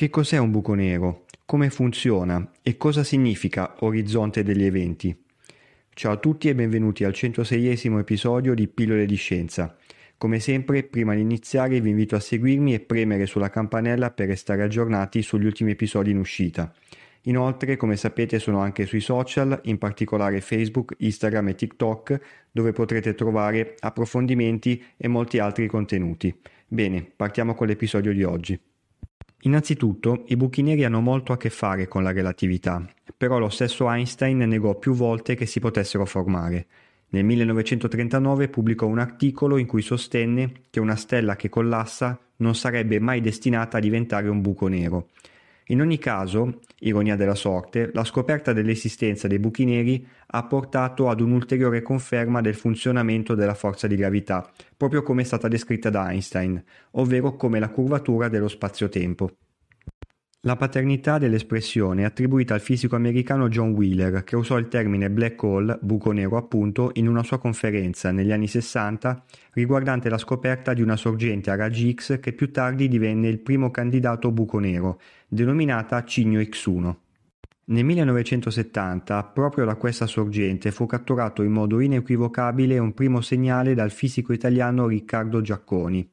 Che 0.00 0.08
cos'è 0.08 0.38
un 0.38 0.50
buco 0.50 0.72
nero? 0.72 1.26
Come 1.44 1.68
funziona? 1.68 2.52
E 2.62 2.78
cosa 2.78 3.04
significa 3.04 3.74
orizzonte 3.80 4.42
degli 4.42 4.64
eventi? 4.64 5.14
Ciao 5.90 6.12
a 6.12 6.16
tutti 6.16 6.48
e 6.48 6.54
benvenuti 6.54 7.04
al 7.04 7.12
106esimo 7.12 7.98
episodio 7.98 8.54
di 8.54 8.66
Pillole 8.66 9.04
di 9.04 9.16
Scienza. 9.16 9.76
Come 10.16 10.40
sempre, 10.40 10.84
prima 10.84 11.14
di 11.14 11.20
iniziare 11.20 11.82
vi 11.82 11.90
invito 11.90 12.16
a 12.16 12.20
seguirmi 12.20 12.72
e 12.72 12.80
premere 12.80 13.26
sulla 13.26 13.50
campanella 13.50 14.10
per 14.10 14.28
restare 14.28 14.62
aggiornati 14.62 15.20
sugli 15.20 15.44
ultimi 15.44 15.72
episodi 15.72 16.12
in 16.12 16.16
uscita. 16.16 16.72
Inoltre, 17.24 17.76
come 17.76 17.96
sapete, 17.96 18.38
sono 18.38 18.60
anche 18.60 18.86
sui 18.86 19.00
social, 19.00 19.60
in 19.64 19.76
particolare 19.76 20.40
Facebook, 20.40 20.94
Instagram 20.96 21.48
e 21.48 21.54
TikTok, 21.56 22.20
dove 22.50 22.72
potrete 22.72 23.14
trovare 23.14 23.74
approfondimenti 23.78 24.82
e 24.96 25.08
molti 25.08 25.38
altri 25.38 25.66
contenuti. 25.66 26.34
Bene, 26.66 27.06
partiamo 27.14 27.54
con 27.54 27.66
l'episodio 27.66 28.14
di 28.14 28.22
oggi. 28.22 28.58
Innanzitutto, 29.42 30.24
i 30.26 30.36
buchi 30.36 30.60
neri 30.60 30.84
hanno 30.84 31.00
molto 31.00 31.32
a 31.32 31.38
che 31.38 31.48
fare 31.48 31.88
con 31.88 32.02
la 32.02 32.12
relatività, 32.12 32.84
però 33.16 33.38
lo 33.38 33.48
stesso 33.48 33.90
Einstein 33.90 34.38
negò 34.38 34.74
più 34.74 34.92
volte 34.92 35.34
che 35.34 35.46
si 35.46 35.60
potessero 35.60 36.04
formare. 36.04 36.66
Nel 37.12 37.24
1939 37.24 38.48
pubblicò 38.48 38.86
un 38.86 38.98
articolo 38.98 39.56
in 39.56 39.66
cui 39.66 39.80
sostenne 39.80 40.52
che 40.68 40.78
una 40.78 40.94
stella 40.94 41.36
che 41.36 41.48
collassa 41.48 42.18
non 42.36 42.54
sarebbe 42.54 43.00
mai 43.00 43.22
destinata 43.22 43.78
a 43.78 43.80
diventare 43.80 44.28
un 44.28 44.42
buco 44.42 44.68
nero. 44.68 45.08
In 45.70 45.80
ogni 45.80 45.98
caso, 45.98 46.58
ironia 46.80 47.14
della 47.14 47.36
sorte, 47.36 47.90
la 47.92 48.02
scoperta 48.02 48.52
dell'esistenza 48.52 49.28
dei 49.28 49.38
buchi 49.38 49.64
neri 49.64 50.04
ha 50.26 50.44
portato 50.44 51.08
ad 51.08 51.20
un'ulteriore 51.20 51.80
conferma 51.80 52.40
del 52.40 52.56
funzionamento 52.56 53.36
della 53.36 53.54
forza 53.54 53.86
di 53.86 53.94
gravità, 53.94 54.50
proprio 54.76 55.04
come 55.04 55.22
è 55.22 55.24
stata 55.24 55.46
descritta 55.46 55.88
da 55.88 56.10
Einstein, 56.10 56.60
ovvero 56.92 57.36
come 57.36 57.60
la 57.60 57.68
curvatura 57.68 58.28
dello 58.28 58.48
spazio-tempo. 58.48 59.30
La 60.44 60.56
paternità 60.56 61.18
dell'espressione 61.18 62.00
è 62.00 62.04
attribuita 62.06 62.54
al 62.54 62.62
fisico 62.62 62.96
americano 62.96 63.50
John 63.50 63.72
Wheeler, 63.72 64.24
che 64.24 64.36
usò 64.36 64.56
il 64.56 64.68
termine 64.68 65.10
black 65.10 65.42
hole, 65.42 65.78
buco 65.82 66.12
nero 66.12 66.38
appunto, 66.38 66.92
in 66.94 67.08
una 67.08 67.22
sua 67.22 67.38
conferenza 67.38 68.10
negli 68.10 68.32
anni 68.32 68.48
60 68.48 69.22
riguardante 69.52 70.08
la 70.08 70.16
scoperta 70.16 70.72
di 70.72 70.80
una 70.80 70.96
sorgente 70.96 71.50
a 71.50 71.56
raggi 71.56 71.92
X 71.92 72.20
che 72.20 72.32
più 72.32 72.50
tardi 72.50 72.88
divenne 72.88 73.28
il 73.28 73.40
primo 73.40 73.70
candidato 73.70 74.32
buco 74.32 74.58
nero, 74.58 74.98
denominata 75.28 76.02
Cigno 76.04 76.40
X1. 76.40 76.94
Nel 77.66 77.84
1970, 77.84 79.22
proprio 79.24 79.66
da 79.66 79.74
questa 79.74 80.06
sorgente 80.06 80.70
fu 80.70 80.86
catturato 80.86 81.42
in 81.42 81.52
modo 81.52 81.80
inequivocabile 81.80 82.78
un 82.78 82.94
primo 82.94 83.20
segnale 83.20 83.74
dal 83.74 83.90
fisico 83.90 84.32
italiano 84.32 84.86
Riccardo 84.86 85.42
Giacconi, 85.42 86.10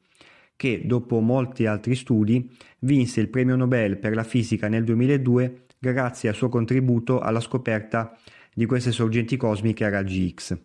che, 0.58 0.82
dopo 0.84 1.20
molti 1.20 1.66
altri 1.66 1.94
studi, 1.94 2.50
vinse 2.80 3.20
il 3.20 3.28
premio 3.28 3.54
Nobel 3.54 3.96
per 3.96 4.16
la 4.16 4.24
fisica 4.24 4.66
nel 4.66 4.82
2002 4.82 5.66
grazie 5.78 6.28
al 6.28 6.34
suo 6.34 6.48
contributo 6.48 7.20
alla 7.20 7.38
scoperta 7.38 8.18
di 8.52 8.66
queste 8.66 8.90
sorgenti 8.90 9.36
cosmiche 9.36 9.84
a 9.84 9.88
raggi 9.88 10.34
X. 10.34 10.58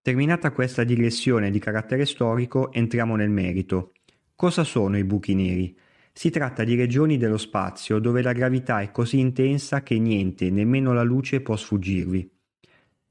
Terminata 0.00 0.50
questa 0.52 0.82
digressione 0.82 1.50
di 1.50 1.58
carattere 1.58 2.06
storico, 2.06 2.72
entriamo 2.72 3.16
nel 3.16 3.28
merito. 3.28 3.92
Cosa 4.34 4.64
sono 4.64 4.96
i 4.96 5.04
buchi 5.04 5.34
neri? 5.34 5.78
Si 6.10 6.30
tratta 6.30 6.64
di 6.64 6.74
regioni 6.74 7.18
dello 7.18 7.36
spazio 7.36 7.98
dove 7.98 8.22
la 8.22 8.32
gravità 8.32 8.80
è 8.80 8.90
così 8.92 9.18
intensa 9.18 9.82
che 9.82 9.98
niente, 9.98 10.48
nemmeno 10.48 10.94
la 10.94 11.02
luce, 11.02 11.42
può 11.42 11.54
sfuggirvi. 11.54 12.30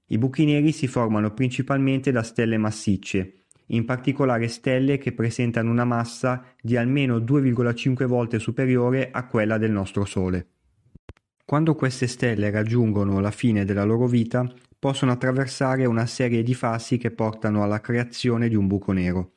I 0.08 0.18
buchi 0.18 0.46
neri 0.46 0.72
si 0.72 0.88
formano 0.88 1.32
principalmente 1.32 2.12
da 2.12 2.24
stelle 2.24 2.58
massicce, 2.58 3.45
in 3.68 3.86
particolare 3.86 4.48
stelle 4.48 4.98
che 4.98 5.14
presentano 5.14 5.72
una 5.72 5.86
massa 5.86 6.44
di 6.62 6.78
almeno 6.78 7.18
2,5 7.18 8.06
volte 8.06 8.40
superiore 8.40 9.10
a 9.12 9.26
quella 9.28 9.58
del 9.58 9.72
nostro 9.72 10.06
Sole. 10.06 10.48
Quando 11.46 11.76
queste 11.76 12.08
stelle 12.08 12.50
raggiungono 12.50 13.20
la 13.20 13.32
fine 13.32 13.66
della 13.66 13.84
loro 13.84 14.08
vita, 14.08 14.52
possono 14.78 15.12
attraversare 15.12 15.86
una 15.86 16.06
serie 16.06 16.44
di 16.44 16.54
fasi 16.54 16.98
che 16.98 17.12
portano 17.12 17.64
alla 17.64 17.82
creazione 17.82 18.50
di 18.50 18.56
un 18.56 18.68
buco 18.68 18.92
nero. 18.92 19.34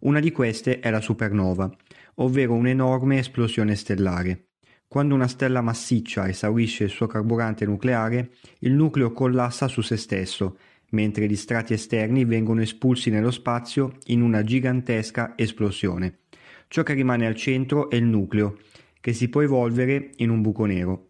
Una 0.00 0.20
di 0.20 0.32
queste 0.32 0.80
è 0.80 0.90
la 0.90 1.00
supernova, 1.00 1.70
ovvero 2.16 2.54
un'enorme 2.54 3.18
esplosione 3.18 3.76
stellare. 3.76 4.46
Quando 4.88 5.14
una 5.14 5.28
stella 5.28 5.62
massiccia 5.62 6.28
esaurisce 6.28 6.84
il 6.84 6.90
suo 6.90 7.06
carburante 7.06 7.64
nucleare, 7.64 8.32
il 8.58 8.72
nucleo 8.72 9.12
collassa 9.12 9.66
su 9.66 9.80
se 9.80 9.96
stesso 9.96 10.58
mentre 10.92 11.26
gli 11.26 11.36
strati 11.36 11.74
esterni 11.74 12.24
vengono 12.24 12.62
espulsi 12.62 13.10
nello 13.10 13.30
spazio 13.30 13.96
in 14.06 14.22
una 14.22 14.42
gigantesca 14.42 15.34
esplosione. 15.36 16.20
Ciò 16.68 16.82
che 16.82 16.94
rimane 16.94 17.26
al 17.26 17.34
centro 17.34 17.90
è 17.90 17.96
il 17.96 18.04
nucleo, 18.04 18.58
che 19.00 19.12
si 19.12 19.28
può 19.28 19.42
evolvere 19.42 20.12
in 20.16 20.30
un 20.30 20.40
buco 20.40 20.64
nero. 20.64 21.08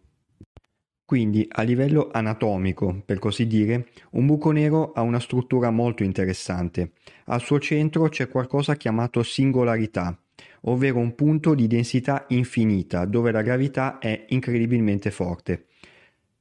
Quindi, 1.05 1.45
a 1.49 1.61
livello 1.61 2.09
anatomico, 2.11 3.03
per 3.05 3.19
così 3.19 3.45
dire, 3.45 3.89
un 4.11 4.25
buco 4.25 4.51
nero 4.51 4.93
ha 4.93 5.01
una 5.01 5.19
struttura 5.19 5.69
molto 5.69 6.03
interessante. 6.03 6.93
Al 7.25 7.41
suo 7.41 7.59
centro 7.59 8.07
c'è 8.09 8.27
qualcosa 8.27 8.75
chiamato 8.75 9.21
singolarità, 9.21 10.17
ovvero 10.61 10.99
un 10.99 11.13
punto 11.13 11.53
di 11.53 11.67
densità 11.67 12.25
infinita 12.29 13.05
dove 13.05 13.31
la 13.31 13.41
gravità 13.41 13.99
è 13.99 14.25
incredibilmente 14.29 15.11
forte. 15.11 15.67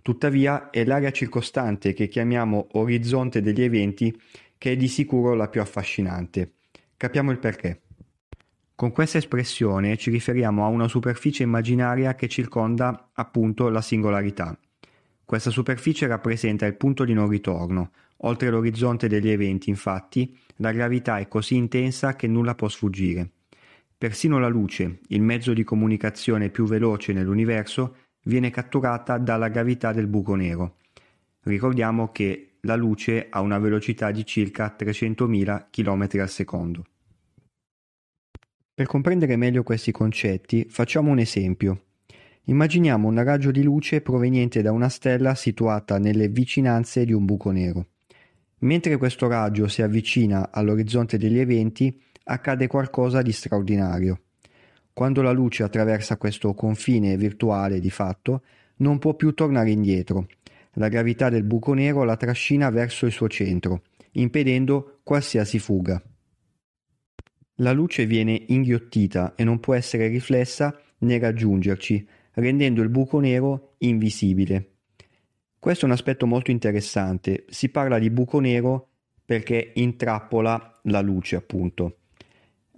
Tuttavia 0.03 0.71
è 0.71 0.85
l'area 0.85 1.13
circostante 1.13 1.93
che 1.93 2.09
chiamiamo 2.09 2.67
orizzonte 2.73 3.41
degli 3.41 3.63
eventi 3.63 4.21
che 4.59 4.73
è 4.73 4.77
di 4.77 4.89
sicuro 4.89 5.35
la 5.35 5.49
più 5.49 5.61
affascinante. 5.61 6.55
Capiamo 6.97 7.31
il 7.31 7.39
perché. 7.39 7.83
Con 8.75 8.91
questa 8.91 9.19
espressione 9.19 9.97
ci 9.97 10.11
riferiamo 10.11 10.65
a 10.65 10.69
una 10.69 10.89
superficie 10.89 11.45
immaginaria 11.45 12.17
che 12.17 12.27
circonda 12.27 13.11
appunto 13.13 13.69
la 13.69 13.81
singolarità. 13.81 14.59
Questa 15.25 15.51
superficie 15.51 16.09
rappresenta 16.09 16.67
il 16.67 16.75
punto 16.75 17.05
di 17.05 17.13
non 17.13 17.29
ritorno. 17.29 17.93
Oltre 18.25 18.51
l'orizzonte 18.51 19.07
degli 19.07 19.31
eventi, 19.31 19.71
infatti, 19.71 20.37
la 20.57 20.73
gravità 20.73 21.19
è 21.19 21.29
così 21.29 21.55
intensa 21.55 22.17
che 22.17 22.27
nulla 22.27 22.57
può 22.57 22.69
sfuggire. 22.69 23.31
Persino 23.97 24.41
la 24.41 24.49
luce, 24.49 24.99
il 25.09 25.23
mezzo 25.23 25.53
di 25.53 25.63
comunicazione 25.63 26.51
più 26.51 26.67
veloce 26.67 27.13
nell'universo, 27.13 27.97
viene 28.25 28.50
catturata 28.50 29.19
dalla 29.19 29.49
gravità 29.49 29.93
del 29.93 30.06
buco 30.06 30.34
nero. 30.34 30.77
Ricordiamo 31.43 32.10
che 32.12 32.53
la 32.60 32.77
luce 32.77 33.27
ha 33.28 33.41
una 33.41 33.59
velocità 33.59 34.10
di 34.10 34.25
circa 34.25 34.77
300.000 34.78 35.66
km 35.71 36.21
al 36.21 36.28
secondo. 36.28 36.84
Per 38.75 38.87
comprendere 38.87 39.37
meglio 39.37 39.62
questi 39.62 39.93
concetti 39.93 40.66
facciamo 40.69 41.10
un 41.10 41.19
esempio. 41.19 41.84
Immaginiamo 42.44 43.09
un 43.09 43.22
raggio 43.22 43.50
di 43.50 43.62
luce 43.62 44.00
proveniente 44.00 44.62
da 44.62 44.72
una 44.72 44.89
stella 44.89 45.34
situata 45.34 45.99
nelle 45.99 46.28
vicinanze 46.28 47.04
di 47.04 47.12
un 47.12 47.25
buco 47.25 47.50
nero. 47.50 47.87
Mentre 48.60 48.97
questo 48.97 49.28
raggio 49.28 49.69
si 49.69 49.83
avvicina 49.83 50.50
all'orizzonte 50.50 51.19
degli 51.19 51.39
eventi, 51.39 52.00
accade 52.25 52.66
qualcosa 52.69 53.21
di 53.22 53.33
straordinario. 53.33 54.21
Quando 54.94 55.22
la 55.22 55.32
luce 55.32 55.62
attraversa 55.62 56.19
questo 56.19 56.53
confine 56.53 57.16
virtuale 57.16 57.80
di 57.80 57.89
fatto, 57.89 58.42
non 58.77 58.98
può 58.98 59.15
più 59.15 59.33
tornare 59.33 59.71
indietro. 59.71 60.27
La 60.74 60.89
gravità 60.89 61.30
del 61.30 61.44
buco 61.44 61.72
nero 61.72 62.04
la 62.04 62.16
trascina 62.16 62.68
verso 62.68 63.06
il 63.06 63.12
suo 63.12 63.28
centro, 63.28 63.83
impedendo 64.12 65.00
qualsiasi 65.03 65.59
fuga. 65.59 66.03
La 67.56 67.72
luce 67.72 68.04
viene 68.06 68.44
inghiottita 68.48 69.34
e 69.34 69.44
non 69.44 69.60
può 69.60 69.74
essere 69.74 70.09
riflessa 70.09 70.78
né 70.98 71.18
raggiungerci, 71.18 72.06
rendendo 72.34 72.83
il 72.83 72.88
buco 72.88 73.18
nero 73.18 73.74
invisibile. 73.78 74.68
Questo 75.59 75.84
è 75.84 75.88
un 75.88 75.95
aspetto 75.95 76.27
molto 76.27 76.50
interessante. 76.50 77.45
Si 77.48 77.71
parla 77.71 77.98
di 77.98 78.10
buco 78.10 78.41
nero 78.41 78.88
perché 79.24 79.72
intrappola 79.74 80.80
la 80.84 81.00
luce, 81.00 81.36
appunto 81.36 81.97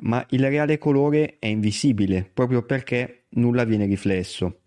ma 0.05 0.25
il 0.31 0.49
reale 0.49 0.79
colore 0.79 1.37
è 1.39 1.47
invisibile 1.47 2.29
proprio 2.33 2.63
perché 2.63 3.25
nulla 3.31 3.65
viene 3.65 3.87
riflesso. 3.87 4.61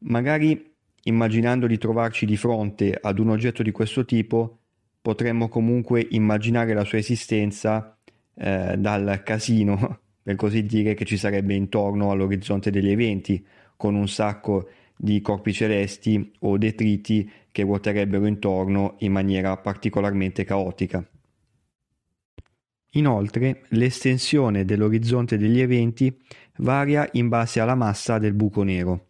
Magari 0.00 0.72
immaginando 1.04 1.66
di 1.66 1.78
trovarci 1.78 2.26
di 2.26 2.36
fronte 2.36 2.98
ad 3.00 3.18
un 3.18 3.30
oggetto 3.30 3.62
di 3.62 3.70
questo 3.70 4.04
tipo, 4.04 4.58
potremmo 5.00 5.48
comunque 5.48 6.06
immaginare 6.10 6.74
la 6.74 6.84
sua 6.84 6.98
esistenza 6.98 7.96
eh, 8.34 8.76
dal 8.76 9.22
casino 9.24 10.00
per 10.22 10.36
così 10.36 10.64
dire, 10.64 10.94
che 10.94 11.04
ci 11.04 11.16
sarebbe 11.16 11.54
intorno 11.54 12.10
all'orizzonte 12.10 12.70
degli 12.70 12.90
eventi, 12.90 13.44
con 13.76 13.94
un 13.94 14.08
sacco 14.08 14.68
di 14.94 15.22
corpi 15.22 15.52
celesti 15.52 16.32
o 16.40 16.58
detriti 16.58 17.30
che 17.50 17.62
ruoterebbero 17.62 18.26
intorno 18.26 18.96
in 18.98 19.12
maniera 19.12 19.56
particolarmente 19.56 20.44
caotica. 20.44 21.09
Inoltre, 22.94 23.62
l'estensione 23.68 24.64
dell'orizzonte 24.64 25.38
degli 25.38 25.60
eventi 25.60 26.12
varia 26.56 27.08
in 27.12 27.28
base 27.28 27.60
alla 27.60 27.76
massa 27.76 28.18
del 28.18 28.34
buco 28.34 28.62
nero. 28.62 29.06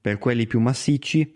Per 0.00 0.18
quelli 0.18 0.46
più 0.46 0.60
massicci, 0.60 1.28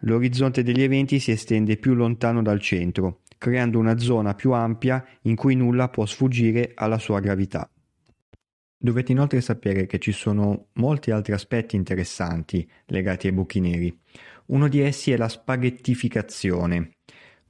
l'orizzonte 0.00 0.62
degli 0.62 0.82
eventi 0.82 1.18
si 1.18 1.32
estende 1.32 1.76
più 1.76 1.92
lontano 1.94 2.40
dal 2.40 2.60
centro, 2.60 3.20
creando 3.36 3.78
una 3.78 3.98
zona 3.98 4.34
più 4.34 4.52
ampia 4.52 5.04
in 5.22 5.36
cui 5.36 5.54
nulla 5.54 5.88
può 5.88 6.06
sfuggire 6.06 6.72
alla 6.74 6.98
sua 6.98 7.20
gravità. 7.20 7.68
Dovete 8.76 9.12
inoltre 9.12 9.40
sapere 9.40 9.86
che 9.86 9.98
ci 9.98 10.12
sono 10.12 10.68
molti 10.74 11.10
altri 11.10 11.32
aspetti 11.32 11.76
interessanti 11.76 12.68
legati 12.86 13.26
ai 13.26 13.32
buchi 13.32 13.60
neri. 13.60 13.98
Uno 14.46 14.68
di 14.68 14.80
essi 14.80 15.10
è 15.12 15.16
la 15.16 15.28
spaghettificazione. 15.28 16.96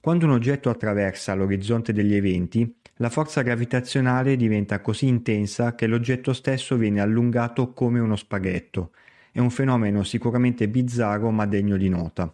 Quando 0.01 0.27
un 0.27 0.33
oggetto 0.33 0.71
attraversa 0.71 1.35
l'orizzonte 1.35 1.93
degli 1.93 2.15
eventi, 2.15 2.73
la 2.99 3.11
forza 3.11 3.43
gravitazionale 3.43 4.37
diventa 4.37 4.81
così 4.81 5.09
intensa 5.09 5.75
che 5.75 5.89
l'oggetto 5.89 6.33
stesso 6.33 6.77
viene 6.77 7.01
allungato 7.01 7.73
come 7.73 7.99
uno 7.99 8.15
spaghetto. 8.15 8.93
È 9.33 9.41
un 9.41 9.51
fenomeno 9.51 10.05
sicuramente 10.05 10.69
bizzarro 10.69 11.31
ma 11.31 11.45
degno 11.45 11.77
di 11.77 11.89
nota. 11.89 12.33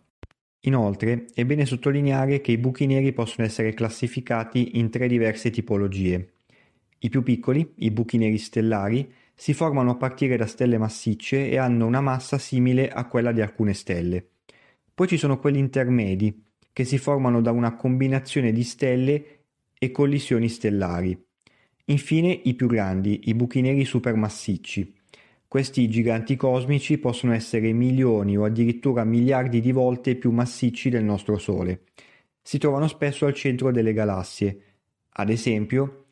Inoltre, 0.65 1.25
è 1.33 1.47
bene 1.47 1.65
sottolineare 1.65 2.43
che 2.43 2.53
i 2.53 2.59
buchi 2.59 2.85
neri 2.85 3.12
possono 3.12 3.47
essere 3.47 3.73
classificati 3.73 4.79
in 4.79 4.91
tre 4.91 5.09
diverse 5.09 5.49
tipologie. 5.49 6.33
I 6.99 7.09
più 7.09 7.23
piccoli, 7.23 7.73
i 7.77 7.91
buchi 7.91 8.19
neri 8.19 8.37
stellari, 8.37 9.11
si 9.35 9.55
formano 9.55 9.93
a 9.93 9.97
partire 9.97 10.37
da 10.37 10.45
stelle 10.45 10.77
massicce 10.77 11.49
e 11.49 11.57
hanno 11.57 11.87
una 11.87 12.03
massa 12.03 12.37
simile 12.37 12.91
a 12.91 13.07
quella 13.07 13.33
di 13.33 13.41
alcune 13.41 13.73
stelle. 13.73 14.23
Poi 14.93 15.09
ci 15.09 15.17
sono 15.17 15.39
quelli 15.39 15.59
intermedi, 15.59 16.45
che 16.75 16.85
si 16.85 16.99
formano 16.99 17.41
da 17.41 17.51
una 17.51 17.75
combinazione 17.75 18.53
di 18.53 18.62
stelle 18.62 19.40
e 19.82 19.91
collisioni 19.91 20.50
stellari. 20.50 21.19
Infine 21.87 22.38
i 22.44 22.53
più 22.53 22.67
grandi, 22.67 23.23
i 23.25 23.35
buchi 23.35 23.62
neri 23.62 23.87
supermassicci. 23.87 24.94
Questi 25.49 25.88
giganti 25.88 26.37
cosmici 26.37 26.99
possono 26.99 27.32
essere 27.32 27.73
milioni 27.73 28.37
o 28.37 28.44
addirittura 28.44 29.05
miliardi 29.05 29.61
di 29.61 29.73
volte 29.73 30.17
più 30.17 30.32
massicci 30.32 30.91
del 30.91 31.03
nostro 31.03 31.38
Sole. 31.38 31.85
Si 32.43 32.59
trovano 32.59 32.88
spesso 32.88 33.25
al 33.25 33.32
centro 33.32 33.73
delle 33.73 33.94
galassie. 33.94 34.61
Ad 35.15 35.31
esempio, 35.31 36.05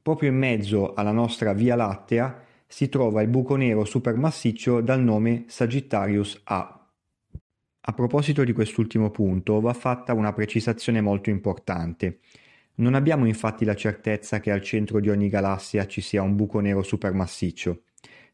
proprio 0.00 0.30
in 0.30 0.38
mezzo 0.38 0.94
alla 0.94 1.12
nostra 1.12 1.52
Via 1.52 1.76
Lattea 1.76 2.42
si 2.66 2.88
trova 2.88 3.20
il 3.20 3.28
buco 3.28 3.56
nero 3.56 3.84
supermassiccio 3.84 4.80
dal 4.80 5.02
nome 5.02 5.44
Sagittarius 5.48 6.40
A. 6.44 6.88
A 7.84 7.92
proposito 7.92 8.42
di 8.42 8.52
quest'ultimo 8.52 9.10
punto 9.10 9.60
va 9.60 9.74
fatta 9.74 10.14
una 10.14 10.32
precisazione 10.32 11.02
molto 11.02 11.28
importante. 11.28 12.20
Non 12.82 12.94
abbiamo 12.94 13.26
infatti 13.26 13.64
la 13.64 13.76
certezza 13.76 14.40
che 14.40 14.50
al 14.50 14.60
centro 14.60 14.98
di 14.98 15.08
ogni 15.08 15.28
galassia 15.28 15.86
ci 15.86 16.00
sia 16.00 16.20
un 16.20 16.34
buco 16.34 16.58
nero 16.58 16.82
supermassiccio, 16.82 17.84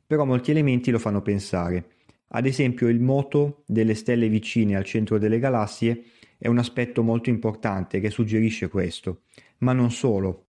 però 0.06 0.24
molti 0.24 0.52
elementi 0.52 0.90
lo 0.90 0.98
fanno 0.98 1.20
pensare. 1.20 1.90
Ad 2.28 2.46
esempio 2.46 2.88
il 2.88 2.98
moto 2.98 3.62
delle 3.66 3.94
stelle 3.94 4.30
vicine 4.30 4.74
al 4.74 4.84
centro 4.84 5.18
delle 5.18 5.38
galassie 5.38 6.02
è 6.38 6.48
un 6.48 6.56
aspetto 6.56 7.02
molto 7.02 7.28
importante 7.28 8.00
che 8.00 8.08
suggerisce 8.08 8.68
questo, 8.68 9.24
ma 9.58 9.74
non 9.74 9.90
solo. 9.90 10.46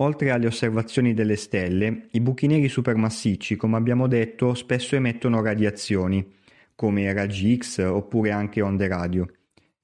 Oltre 0.00 0.30
alle 0.32 0.48
osservazioni 0.48 1.14
delle 1.14 1.36
stelle, 1.36 2.08
i 2.10 2.20
buchi 2.20 2.48
neri 2.48 2.68
supermassicci, 2.68 3.54
come 3.54 3.76
abbiamo 3.76 4.08
detto, 4.08 4.52
spesso 4.54 4.96
emettono 4.96 5.40
radiazioni, 5.40 6.28
come 6.74 7.12
raggi 7.12 7.56
X 7.56 7.78
oppure 7.78 8.32
anche 8.32 8.62
onde 8.62 8.88
radio. 8.88 9.28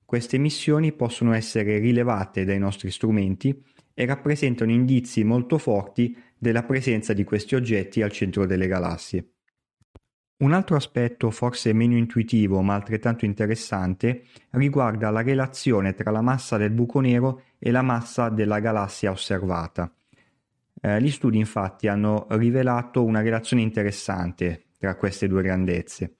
Queste 0.08 0.36
emissioni 0.36 0.92
possono 0.92 1.34
essere 1.34 1.76
rilevate 1.76 2.46
dai 2.46 2.58
nostri 2.58 2.90
strumenti 2.90 3.62
e 3.92 4.06
rappresentano 4.06 4.70
indizi 4.70 5.22
molto 5.22 5.58
forti 5.58 6.16
della 6.38 6.62
presenza 6.62 7.12
di 7.12 7.24
questi 7.24 7.54
oggetti 7.54 8.00
al 8.00 8.10
centro 8.10 8.46
delle 8.46 8.66
galassie. 8.66 9.32
Un 10.38 10.54
altro 10.54 10.76
aspetto 10.76 11.30
forse 11.30 11.74
meno 11.74 11.94
intuitivo 11.94 12.62
ma 12.62 12.74
altrettanto 12.74 13.26
interessante 13.26 14.22
riguarda 14.52 15.10
la 15.10 15.20
relazione 15.20 15.92
tra 15.92 16.10
la 16.10 16.22
massa 16.22 16.56
del 16.56 16.70
buco 16.70 17.00
nero 17.00 17.42
e 17.58 17.70
la 17.70 17.82
massa 17.82 18.30
della 18.30 18.60
galassia 18.60 19.10
osservata. 19.10 19.94
Eh, 20.80 21.02
gli 21.02 21.10
studi 21.10 21.36
infatti 21.36 21.86
hanno 21.86 22.26
rivelato 22.30 23.04
una 23.04 23.20
relazione 23.20 23.60
interessante 23.60 24.68
tra 24.78 24.96
queste 24.96 25.28
due 25.28 25.42
grandezze 25.42 26.17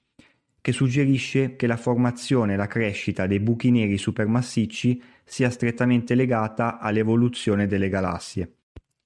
che 0.69 0.75
suggerisce 0.75 1.57
che 1.57 1.67
la 1.67 1.79
formazione 1.79 2.53
e 2.53 2.57
la 2.57 2.67
crescita 2.67 3.27
dei 3.27 3.41
buchi 3.41 3.71
neri 3.71 3.97
supermassicci 3.97 5.03
sia 5.25 5.49
strettamente 5.49 6.15
legata 6.15 6.79
all'evoluzione 6.79 7.67
delle 7.67 7.89
galassie. 7.89 8.53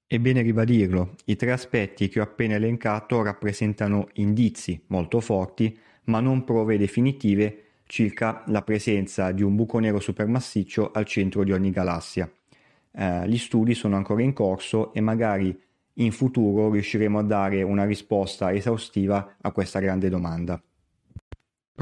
È 0.05 0.19
bene 0.19 0.43
ribadirlo, 0.43 1.15
i 1.27 1.37
tre 1.37 1.53
aspetti 1.53 2.09
che 2.09 2.19
ho 2.19 2.25
appena 2.25 2.57
elencato 2.57 3.23
rappresentano 3.23 4.09
indizi 4.15 4.83
molto 4.89 5.21
forti, 5.21 5.79
ma 6.07 6.19
non 6.19 6.43
prove 6.43 6.77
definitive 6.77 7.63
circa 7.87 8.43
la 8.47 8.63
presenza 8.63 9.31
di 9.31 9.45
un 9.45 9.55
buco 9.55 9.79
nero 9.79 10.01
supermassiccio 10.01 10.91
al 10.91 11.05
centro 11.05 11.45
di 11.45 11.53
ogni 11.53 11.71
galassia. 11.71 12.29
Eh, 12.91 13.29
gli 13.29 13.39
studi 13.39 13.75
sono 13.75 13.95
ancora 13.95 14.23
in 14.23 14.33
corso 14.33 14.93
e 14.93 15.01
magari 15.01 15.57
in 15.95 16.11
futuro 16.11 16.73
riusciremo 16.73 17.21
a 17.21 17.23
dare 17.23 17.63
una 17.63 17.85
risposta 17.85 18.53
esaustiva 18.53 19.37
a 19.41 19.53
questa 19.53 19.79
grande 19.79 20.09
domanda. 20.09 20.61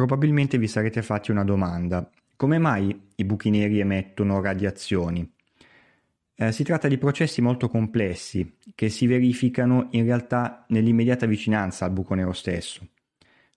Probabilmente 0.00 0.56
vi 0.56 0.66
sarete 0.66 1.02
fatti 1.02 1.30
una 1.30 1.44
domanda. 1.44 2.10
Come 2.34 2.56
mai 2.56 3.08
i 3.16 3.24
buchi 3.26 3.50
neri 3.50 3.80
emettono 3.80 4.40
radiazioni? 4.40 5.30
Eh, 6.34 6.52
si 6.52 6.64
tratta 6.64 6.88
di 6.88 6.96
processi 6.96 7.42
molto 7.42 7.68
complessi 7.68 8.56
che 8.74 8.88
si 8.88 9.06
verificano 9.06 9.88
in 9.90 10.04
realtà 10.04 10.64
nell'immediata 10.68 11.26
vicinanza 11.26 11.84
al 11.84 11.90
buco 11.90 12.14
nero 12.14 12.32
stesso. 12.32 12.88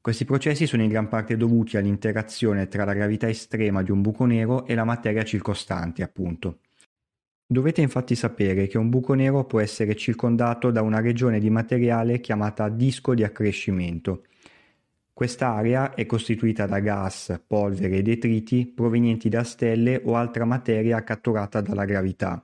Questi 0.01 0.25
processi 0.25 0.68
sono 0.68 0.84
in 0.84 0.90
gran 0.90 1.07
parte 1.07 1.38
dovuti 1.38 1.78
all'interazione 1.78 2.68
tra 2.68 2.84
la 2.84 2.94
gravità 2.94 3.30
estrema 3.30 3.81
di 3.81 3.92
un 3.92 4.01
buco 4.01 4.25
nero 4.25 4.66
e 4.66 4.75
la 4.75 4.84
materia 4.84 5.24
circostante, 5.24 6.04
appunto. 6.04 6.60
Dovete 7.48 7.80
infatti 7.80 8.16
sapere 8.16 8.68
che 8.68 8.78
un 8.78 8.90
buco 8.90 9.13
nero 9.13 9.45
può 9.45 9.62
essere 9.62 9.95
circondato 9.95 10.72
da 10.72 10.81
una 10.81 11.00
regione 11.00 11.40
di 11.40 11.50
materiale 11.50 12.19
chiamata 12.19 12.68
disco 12.68 13.13
di 13.13 13.24
accrescimento, 13.24 14.24
Quest'area 15.13 15.94
è 15.94 16.07
costituita 16.07 16.66
da 16.66 16.80
gas, 16.80 17.40
polvere 17.45 17.97
e 17.97 18.02
detriti 18.02 18.66
provenienti 18.66 19.30
da 19.30 19.44
stelle 19.44 20.02
o 20.04 20.16
altra 20.16 20.44
materia 20.44 21.04
catturata 21.04 21.61
dalla 21.61 21.85
gravità. 21.85 22.44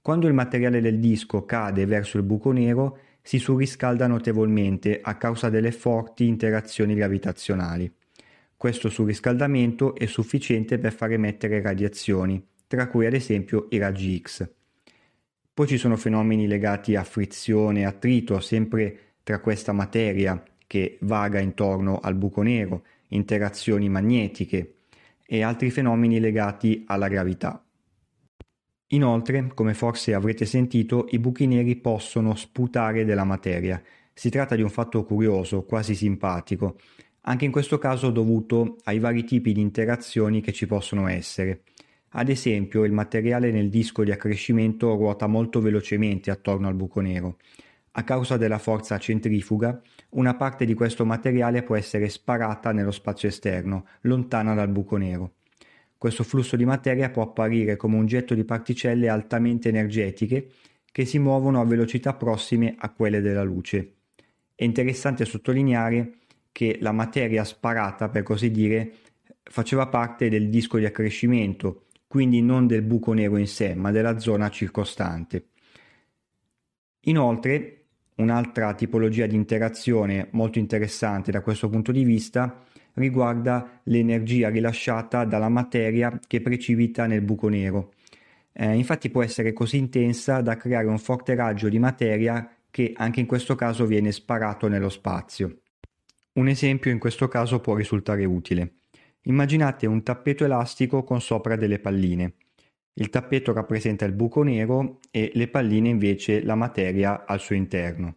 Quando 0.00 0.28
il 0.28 0.32
materiale 0.32 0.80
del 0.80 1.00
disco 1.00 1.44
cade 1.44 1.84
verso 1.84 2.18
il 2.18 2.22
buco 2.22 2.52
nero, 2.52 2.98
si 3.20 3.38
surriscalda 3.38 4.06
notevolmente 4.06 5.00
a 5.02 5.16
causa 5.16 5.48
delle 5.48 5.72
forti 5.72 6.26
interazioni 6.28 6.94
gravitazionali. 6.94 7.92
Questo 8.56 8.88
surriscaldamento 8.88 9.96
è 9.96 10.06
sufficiente 10.06 10.78
per 10.78 10.92
far 10.92 11.10
emettere 11.10 11.60
radiazioni, 11.60 12.44
tra 12.68 12.86
cui 12.86 13.06
ad 13.06 13.14
esempio 13.14 13.66
i 13.70 13.78
raggi 13.78 14.20
X. 14.20 14.48
Poi 15.52 15.66
ci 15.66 15.78
sono 15.78 15.96
fenomeni 15.96 16.46
legati 16.46 16.94
a 16.94 17.02
frizione 17.02 17.80
e 17.80 17.84
attrito 17.86 18.38
sempre 18.38 18.98
tra 19.24 19.40
questa 19.40 19.72
materia 19.72 20.40
che 20.72 20.96
vaga 21.02 21.38
intorno 21.38 21.98
al 21.98 22.14
buco 22.14 22.40
nero, 22.40 22.84
interazioni 23.08 23.90
magnetiche 23.90 24.76
e 25.26 25.42
altri 25.42 25.70
fenomeni 25.70 26.18
legati 26.18 26.84
alla 26.86 27.08
gravità. 27.08 27.62
Inoltre, 28.86 29.50
come 29.52 29.74
forse 29.74 30.14
avrete 30.14 30.46
sentito, 30.46 31.08
i 31.10 31.18
buchi 31.18 31.46
neri 31.46 31.76
possono 31.76 32.34
sputare 32.36 33.04
della 33.04 33.24
materia. 33.24 33.82
Si 34.14 34.30
tratta 34.30 34.56
di 34.56 34.62
un 34.62 34.70
fatto 34.70 35.04
curioso, 35.04 35.64
quasi 35.64 35.94
simpatico, 35.94 36.78
anche 37.24 37.44
in 37.44 37.52
questo 37.52 37.76
caso 37.76 38.10
dovuto 38.10 38.78
ai 38.84 38.98
vari 38.98 39.24
tipi 39.24 39.52
di 39.52 39.60
interazioni 39.60 40.40
che 40.40 40.52
ci 40.52 40.66
possono 40.66 41.06
essere. 41.06 41.64
Ad 42.12 42.30
esempio, 42.30 42.84
il 42.84 42.92
materiale 42.92 43.50
nel 43.50 43.68
disco 43.68 44.04
di 44.04 44.10
accrescimento 44.10 44.94
ruota 44.94 45.26
molto 45.26 45.60
velocemente 45.60 46.30
attorno 46.30 46.66
al 46.66 46.74
buco 46.74 47.00
nero. 47.00 47.36
A 47.94 48.04
causa 48.04 48.38
della 48.38 48.58
forza 48.58 48.98
centrifuga, 48.98 49.78
una 50.10 50.34
parte 50.34 50.64
di 50.64 50.72
questo 50.72 51.04
materiale 51.04 51.62
può 51.62 51.76
essere 51.76 52.08
sparata 52.08 52.72
nello 52.72 52.90
spazio 52.90 53.28
esterno, 53.28 53.86
lontana 54.02 54.54
dal 54.54 54.68
buco 54.68 54.96
nero. 54.96 55.34
Questo 55.98 56.24
flusso 56.24 56.56
di 56.56 56.64
materia 56.64 57.10
può 57.10 57.22
apparire 57.22 57.76
come 57.76 57.96
un 57.96 58.06
getto 58.06 58.34
di 58.34 58.44
particelle 58.44 59.10
altamente 59.10 59.68
energetiche 59.68 60.48
che 60.90 61.04
si 61.04 61.18
muovono 61.18 61.60
a 61.60 61.64
velocità 61.64 62.14
prossime 62.14 62.74
a 62.78 62.90
quelle 62.90 63.20
della 63.20 63.42
luce. 63.42 63.96
È 64.54 64.64
interessante 64.64 65.26
sottolineare 65.26 66.14
che 66.50 66.78
la 66.80 66.92
materia 66.92 67.44
sparata, 67.44 68.08
per 68.08 68.22
così 68.22 68.50
dire, 68.50 68.92
faceva 69.42 69.86
parte 69.86 70.30
del 70.30 70.48
disco 70.48 70.78
di 70.78 70.86
accrescimento, 70.86 71.86
quindi 72.06 72.40
non 72.40 72.66
del 72.66 72.82
buco 72.82 73.12
nero 73.12 73.36
in 73.36 73.46
sé, 73.46 73.74
ma 73.74 73.90
della 73.90 74.18
zona 74.18 74.48
circostante. 74.48 75.48
Inoltre, 77.00 77.81
Un'altra 78.16 78.74
tipologia 78.74 79.26
di 79.26 79.34
interazione 79.34 80.28
molto 80.32 80.58
interessante 80.58 81.30
da 81.30 81.40
questo 81.40 81.68
punto 81.68 81.92
di 81.92 82.04
vista 82.04 82.62
riguarda 82.94 83.80
l'energia 83.84 84.50
rilasciata 84.50 85.24
dalla 85.24 85.48
materia 85.48 86.20
che 86.26 86.40
precipita 86.40 87.06
nel 87.06 87.22
buco 87.22 87.48
nero. 87.48 87.92
Eh, 88.52 88.74
infatti 88.74 89.08
può 89.08 89.22
essere 89.22 89.54
così 89.54 89.78
intensa 89.78 90.42
da 90.42 90.56
creare 90.56 90.86
un 90.86 90.98
forte 90.98 91.34
raggio 91.34 91.70
di 91.70 91.78
materia 91.78 92.54
che 92.70 92.92
anche 92.94 93.20
in 93.20 93.26
questo 93.26 93.54
caso 93.54 93.86
viene 93.86 94.12
sparato 94.12 94.68
nello 94.68 94.90
spazio. 94.90 95.60
Un 96.34 96.48
esempio 96.48 96.90
in 96.90 96.98
questo 96.98 97.28
caso 97.28 97.60
può 97.60 97.74
risultare 97.74 98.24
utile. 98.24 98.74
Immaginate 99.22 99.86
un 99.86 100.02
tappeto 100.02 100.44
elastico 100.44 101.04
con 101.04 101.20
sopra 101.20 101.56
delle 101.56 101.78
palline. 101.78 102.34
Il 102.94 103.08
tappeto 103.08 103.52
rappresenta 103.52 104.04
il 104.04 104.12
buco 104.12 104.42
nero 104.42 105.00
e 105.10 105.30
le 105.34 105.48
palline 105.48 105.88
invece 105.88 106.42
la 106.42 106.54
materia 106.54 107.24
al 107.24 107.40
suo 107.40 107.54
interno. 107.54 108.16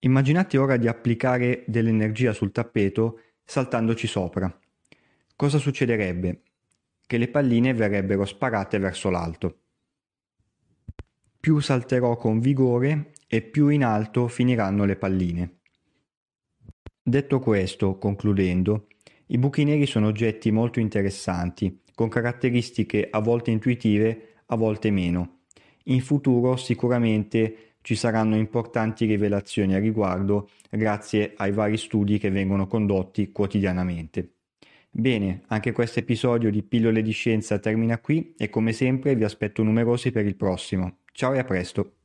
Immaginate 0.00 0.58
ora 0.58 0.76
di 0.76 0.86
applicare 0.86 1.64
dell'energia 1.66 2.32
sul 2.32 2.52
tappeto 2.52 3.20
saltandoci 3.44 4.06
sopra. 4.06 4.58
Cosa 5.34 5.58
succederebbe? 5.58 6.42
Che 7.06 7.16
le 7.16 7.28
palline 7.28 7.72
verrebbero 7.72 8.24
sparate 8.24 8.78
verso 8.78 9.08
l'alto. 9.08 9.60
Più 11.40 11.58
salterò 11.60 12.16
con 12.16 12.40
vigore 12.40 13.12
e 13.26 13.40
più 13.40 13.68
in 13.68 13.84
alto 13.84 14.28
finiranno 14.28 14.84
le 14.84 14.96
palline. 14.96 15.60
Detto 17.02 17.40
questo, 17.40 17.96
concludendo, 17.96 18.88
i 19.28 19.38
buchi 19.38 19.64
neri 19.64 19.86
sono 19.86 20.08
oggetti 20.08 20.50
molto 20.50 20.78
interessanti, 20.78 21.80
con 21.98 22.08
caratteristiche 22.08 23.08
a 23.10 23.18
volte 23.18 23.50
intuitive, 23.50 24.34
a 24.46 24.54
volte 24.54 24.92
meno. 24.92 25.40
In 25.86 26.00
futuro 26.00 26.54
sicuramente 26.54 27.72
ci 27.80 27.96
saranno 27.96 28.36
importanti 28.36 29.04
rivelazioni 29.04 29.74
a 29.74 29.80
riguardo 29.80 30.48
grazie 30.70 31.32
ai 31.34 31.50
vari 31.50 31.76
studi 31.76 32.18
che 32.18 32.30
vengono 32.30 32.68
condotti 32.68 33.32
quotidianamente. 33.32 34.34
Bene, 34.88 35.42
anche 35.48 35.72
questo 35.72 35.98
episodio 35.98 36.52
di 36.52 36.62
Pillole 36.62 37.02
di 37.02 37.10
Scienza 37.10 37.58
termina 37.58 37.98
qui 37.98 38.32
e 38.38 38.48
come 38.48 38.72
sempre 38.72 39.16
vi 39.16 39.24
aspetto 39.24 39.64
numerosi 39.64 40.12
per 40.12 40.24
il 40.24 40.36
prossimo. 40.36 40.98
Ciao 41.10 41.34
e 41.34 41.40
a 41.40 41.44
presto! 41.44 41.97